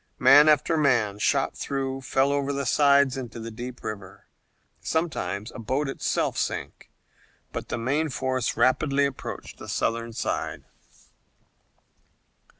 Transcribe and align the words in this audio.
Man 0.17 0.49
after 0.49 0.77
man, 0.77 1.19
shot 1.19 1.55
through, 1.55 2.01
fell 2.01 2.31
over 2.31 2.51
the 2.51 2.65
sides 2.65 3.17
into 3.17 3.39
the 3.39 3.51
deep 3.51 3.83
river. 3.83 4.25
Sometimes 4.81 5.51
a 5.53 5.59
boat 5.59 5.87
itself 5.87 6.37
sank, 6.39 6.89
but 7.53 7.69
the 7.69 7.77
main 7.77 8.09
force 8.09 8.57
rapidly 8.57 9.05
approached 9.05 9.59
the 9.59 9.69
Southern 9.69 10.11
side. 10.11 10.63